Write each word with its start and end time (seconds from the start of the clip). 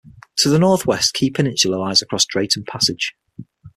To 0.37 0.49
the 0.49 0.57
northwest 0.57 1.13
Key 1.13 1.29
Peninsula 1.29 1.75
lies 1.75 2.01
across 2.01 2.25
Drayton 2.25 2.63
Passage. 2.67 3.13